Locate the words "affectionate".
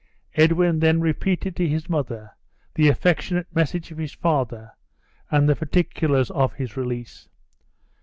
2.87-3.45